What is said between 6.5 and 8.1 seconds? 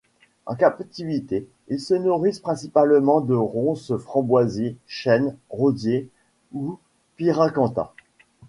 ou pyracantha.